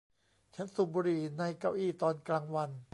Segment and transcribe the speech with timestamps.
[0.55, 2.69] ฉันสูบบุหรี่ในเก้าอี้ตอนกลางวัน